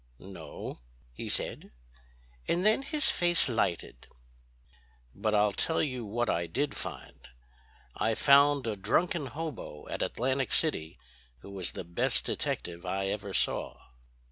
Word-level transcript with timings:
"No," 0.17 0.79
he 1.13 1.29
said; 1.29 1.71
and 2.47 2.65
then 2.65 2.81
his 2.81 3.07
face 3.11 3.47
lighted. 3.47 4.07
"But 5.13 5.35
I'll 5.35 5.51
tell 5.51 5.83
you 5.83 6.05
what 6.05 6.27
I 6.27 6.47
did 6.47 6.73
find. 6.75 7.27
I 7.95 8.15
found 8.15 8.65
a 8.65 8.75
drunken 8.75 9.27
hobo 9.27 9.87
at 9.89 10.01
Atlantic 10.01 10.53
City 10.53 10.97
who 11.41 11.51
was 11.51 11.73
the 11.73 11.83
best 11.83 12.25
detective 12.25 12.83
I 12.83 13.09
ever 13.09 13.31
saw." 13.31 13.77